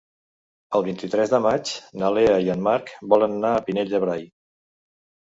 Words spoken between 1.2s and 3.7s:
de maig na Lea i en Marc volen anar al